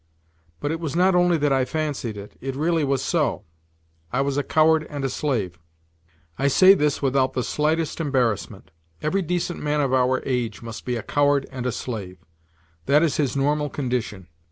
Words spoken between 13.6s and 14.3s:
condition.